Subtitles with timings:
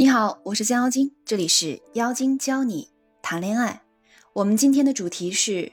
[0.00, 2.88] 你好，我是江妖精，这里是妖精教你
[3.20, 3.82] 谈恋爱。
[4.32, 5.70] 我们今天的主题是：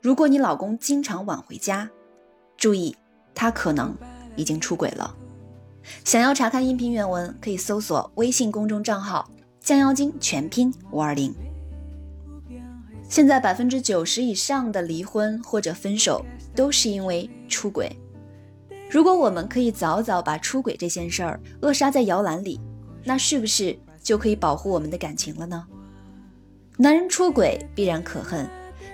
[0.00, 1.90] 如果你老公经常晚回家，
[2.56, 2.94] 注意
[3.34, 3.92] 他可能
[4.36, 5.16] 已经出轨了。
[6.04, 9.28] 想要查看音频原文，可以搜索微信公众账号
[9.58, 11.34] “江妖精”全拼五二零。
[13.08, 16.24] 现在百分之九十以上的离婚或者分手
[16.54, 17.90] 都是因为出轨。
[18.88, 22.60] 如果我们可以早早把出轨这件事儿扼杀在摇篮里。
[23.04, 25.66] 那是不是就可以保护我们的感情了呢？
[26.76, 28.48] 男人出轨必然可恨，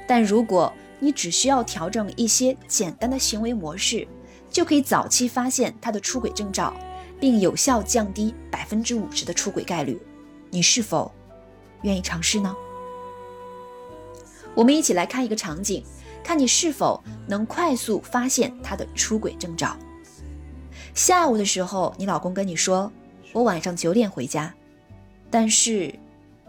[0.07, 4.07] 但如果你只需要调整一些简单的行为模式，
[4.51, 6.75] 就可以早期发现他的出轨征兆，
[7.21, 10.01] 并有效降低百分之五十的出轨概率。
[10.51, 11.13] 你是否
[11.83, 12.55] 愿意尝试呢？
[14.55, 15.85] 我们一起来看一个场景，
[16.25, 19.77] 看你是否能快速发现他的出轨征兆。
[20.95, 22.91] 下午的时候，你老公跟你说。
[23.37, 24.51] 我晚上九点回家，
[25.31, 25.95] 但是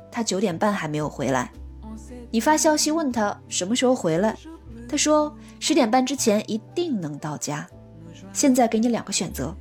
[0.09, 1.51] 他九点半还没有回来。
[2.31, 4.37] 你发消息问他什么时候回来，
[4.87, 7.67] 他说十点半之前一定能到家。
[8.31, 9.53] 现在给你两个选择，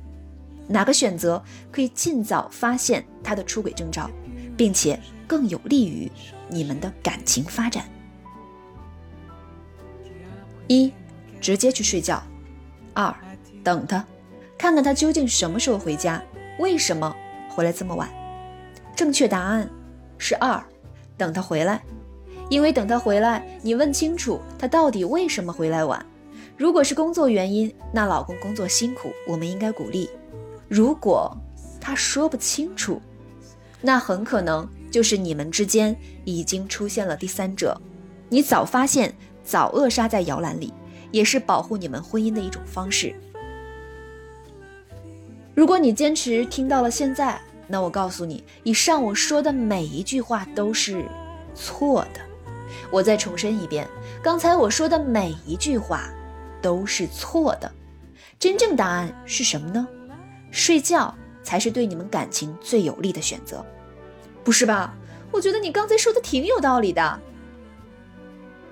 [0.69, 4.09] 哪个选择可以尽早发现他的出轨征兆，
[4.55, 6.09] 并且更有利于
[6.47, 7.83] 你们的感情发展？
[10.67, 10.93] 一，
[11.41, 12.23] 直接去睡觉；
[12.93, 13.13] 二，
[13.65, 14.05] 等他，
[14.57, 16.23] 看看他究竟什么时候回家。
[16.59, 17.15] 为什么
[17.49, 18.09] 回来这么晚？
[18.95, 19.69] 正确答案
[20.17, 20.63] 是二，
[21.17, 21.81] 等他回来。
[22.49, 26.03] 因为等他回来，你问清楚他到底为什么回来晚。
[26.55, 30.09] 如果是工作原因，那老公工作辛苦，我们应该鼓励。
[30.67, 31.37] 如果
[31.79, 33.01] 他说不清楚，
[33.81, 37.79] 那很可能就是你们之间已经出现了第三者。
[38.29, 40.73] 你早发现，早扼杀在摇篮里，
[41.11, 43.13] 也是保护你们婚姻的一种方式。
[45.57, 51.03] 如果你坚持听到了现在，那我告诉你，以上我说的每一句话都是
[51.55, 52.21] 错的。
[52.91, 53.87] 我再重申一遍，
[54.21, 56.13] 刚才我说的每一句话
[56.61, 57.71] 都是错的。
[58.37, 59.87] 真正答案是什么呢？
[60.51, 61.11] 睡觉
[61.41, 63.65] 才是对你们感情最有利的选择，
[64.43, 64.93] 不是吧？
[65.31, 67.19] 我觉得你刚才说的挺有道理的。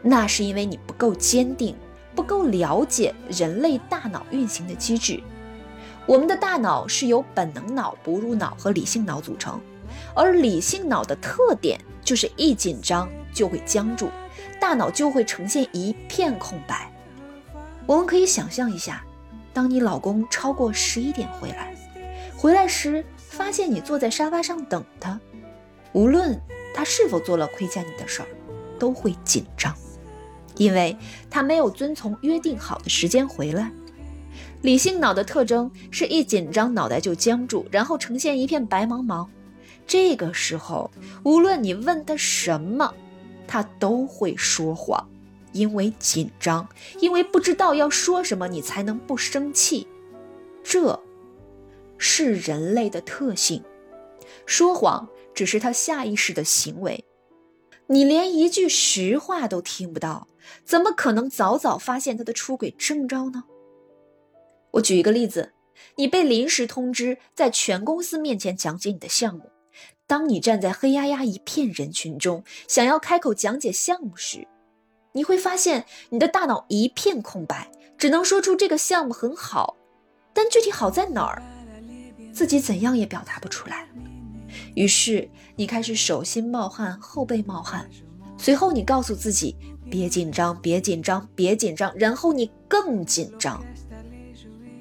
[0.04, 1.76] 那是因为你不够坚定，
[2.14, 5.20] 不够了解人类大脑运行的机制。
[6.08, 9.60] 我们的大脑是由本能脑、哺乳脑和理性脑组成，
[10.14, 14.10] 而理性脑的特点就是一紧张就会僵住，
[14.62, 16.92] 大脑就会呈现一片空白。
[17.88, 19.04] 我们可以想象一下，
[19.52, 21.74] 当你老公超过十一点回来，
[22.38, 25.20] 回来时发现你坐在沙发上等他，
[25.94, 26.40] 无论
[26.74, 28.28] 他是否做了亏欠你的事儿，
[28.78, 29.76] 都会紧张，
[30.56, 30.96] 因为
[31.32, 33.72] 他没有遵从约定好的时间回来。
[34.62, 39.28] 理性脑的特征是一紧张，脑袋就僵住，然后呈现一片白茫茫。
[39.88, 40.90] 这个时候，
[41.24, 42.94] 无论你问他什么，
[43.48, 45.08] 他都会说谎，
[45.52, 46.68] 因为紧张，
[47.00, 49.88] 因为不知道要说什么，你才能不生气。
[50.64, 51.00] 这
[51.98, 53.64] 是人类的特性，
[54.48, 57.06] 说谎只是他下意识的行为。
[57.88, 60.28] 你连一句实话都听不到，
[60.64, 63.44] 怎么可能早早发现他的出轨征兆呢？
[64.76, 65.54] 我举一个例子，
[65.96, 69.52] 你被临时通知在全公司面前讲解你的项目。
[70.08, 74.48] 当你站在黑压压一片人群中，想要开口讲解项目时，
[75.14, 79.78] 你会发现你的大脑一片空白，只能说出这个项目很好，
[80.34, 81.42] 但具体好在哪儿，
[82.34, 83.88] 自己怎样也表达不出来。
[84.76, 87.90] 于是你开始手心冒汗，后背冒汗。
[88.38, 89.56] 随后你告诉自己
[89.90, 93.64] 别紧张，别紧张，别紧张，然后你更紧张。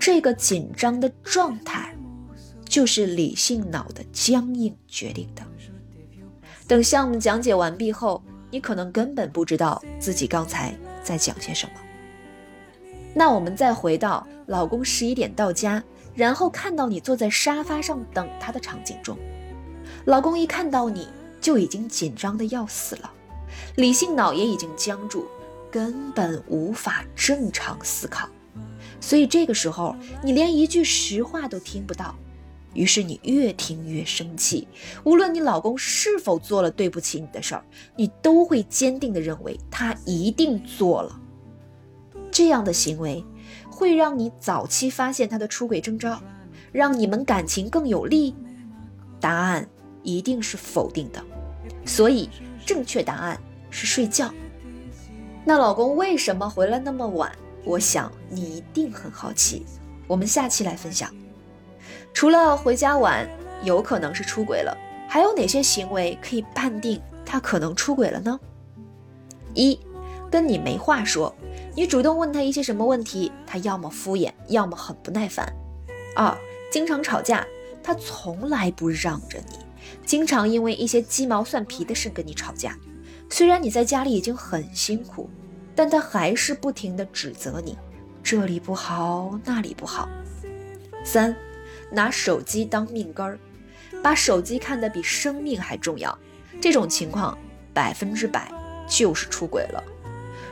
[0.07, 1.97] 这个紧张的状态，
[2.67, 5.43] 就是理性脑的僵硬决定的。
[6.69, 11.73] 等项目讲解完毕后，你可能根本不知道自己刚才在讲些什么。
[13.15, 15.83] 那我们再回到老公十一点到家，
[16.15, 19.17] 然后看到你坐在沙发上等他的场景中，
[20.05, 21.09] 老公一看到你
[21.41, 23.11] 就已经紧张的要死了，
[23.77, 25.25] 理性脑也已经僵住，
[25.71, 28.29] 根本无法正常思考。
[29.01, 32.15] 所以这个时候，你连一句实话都听不到，
[32.73, 34.67] 于是你越听越生气。
[35.05, 37.65] 无论你老公是否做了对不起你的事儿，
[37.97, 41.21] 你都会坚定地认为他一定做了。
[42.31, 43.25] 这样的行为
[43.71, 46.21] 会让你早期发现他的出轨征兆，
[46.73, 48.35] 让你们感情更有利。
[49.21, 49.69] 答案
[50.03, 51.23] 一定是否定的，
[51.85, 52.29] 所以
[52.67, 53.41] 正确答案
[53.71, 54.33] 是睡觉。
[55.45, 57.31] 那老公为什么回来那么晚？
[57.65, 59.65] 我想你一定很好奇，
[60.07, 61.11] 我们下期来分享。
[62.13, 63.29] 除了回家晚，
[63.63, 64.77] 有可能是出轨了，
[65.09, 68.39] 还有哪些行为可以判定他可能出轨了呢？
[69.55, 69.79] 一，
[70.31, 71.35] 跟你没话说，
[71.75, 75.51] 你主动问他一些什么问题，他要么敷衍，要么很不耐烦。
[76.15, 76.37] 二，
[76.71, 77.47] 经常吵架，
[77.83, 79.59] 他从来不让着你，
[80.05, 82.77] 经常因为一些鸡毛蒜皮的事跟你吵架。
[83.31, 85.29] 虽然你在家里已经很辛苦，
[85.75, 87.77] 但他还是不停的指责你，
[88.23, 90.09] 这里不好，那里不好。
[91.05, 91.35] 三，
[91.91, 93.39] 拿手机当命根儿，
[94.03, 96.17] 把手机看得比生命还重要，
[96.61, 97.37] 这种情况
[97.73, 98.51] 百分之百
[98.87, 99.83] 就是出轨了。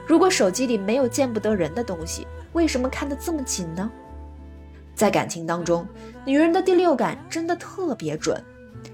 [0.06, 3.90] 如果手机里没有见不得人的东西，为什么看得这么紧呢？
[4.94, 5.86] 在感情当中，
[6.26, 8.38] 女人的第六感真的特别准，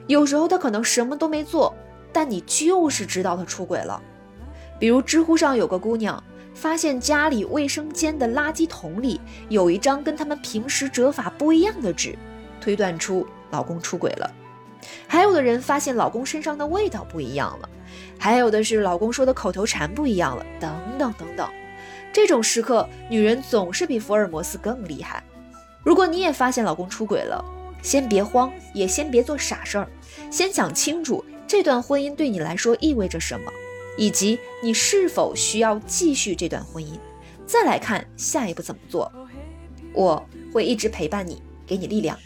[0.06, 1.74] 有时候她可能什么都没做，
[2.12, 4.00] 但你就是知道她出轨了。
[4.78, 6.22] 比如知乎上有个姑娘。
[6.54, 12.18] 发现家里卫生间的垃圾桶里有一张跟他们平时折法不一样的纸，
[12.60, 14.28] 推断出老公出轨了。
[15.06, 17.68] 还有的人发现老公身上的味道不一样了，
[18.18, 21.48] 还有的是老公说的口头禅不一样了，等等等等。
[22.12, 25.22] 这种时刻，女人总是比福尔摩斯更厉害。
[25.84, 27.44] 如果你也发现老公出轨了，
[27.82, 29.88] 先别慌，也先别做傻事儿，
[30.28, 33.52] 先想清楚这段婚姻对你来说意味着什么。
[33.98, 36.98] 以及你是否需要继续这段婚姻，
[37.44, 39.12] 再来看下一步怎么做。
[39.92, 42.16] 我会一直陪伴你，给你力量。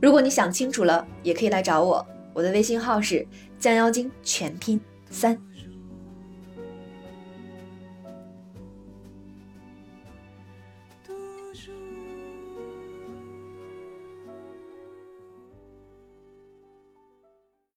[0.00, 3.26] 如果你想清楚了，也可以来找我，我的微信号是
[3.58, 4.80] 降妖精全拼
[5.10, 5.38] 三。